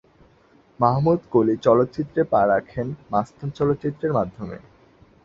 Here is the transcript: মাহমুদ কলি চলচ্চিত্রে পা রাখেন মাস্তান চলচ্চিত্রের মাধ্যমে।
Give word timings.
মাহমুদ 0.79 1.19
কলি 1.31 1.55
চলচ্চিত্রে 1.57 2.21
পা 2.23 2.41
রাখেন 2.47 2.87
মাস্তান 3.09 3.49
চলচ্চিত্রের 3.57 4.11
মাধ্যমে। 4.13 4.57